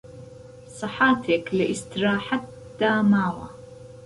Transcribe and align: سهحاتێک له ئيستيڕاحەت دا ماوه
سهحاتێک 0.77 1.45
له 1.57 1.63
ئيستيڕاحەت 1.71 2.43
دا 2.79 2.93
ماوه 3.11 3.47